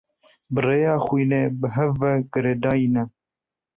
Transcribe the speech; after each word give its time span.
Bi 0.53 0.59
rêya 0.65 0.93
xwînê 1.05 1.41
bi 1.59 1.67
hev 1.75 1.91
ve 2.01 2.13
girêdayî 2.31 2.87
ne. 2.93 3.03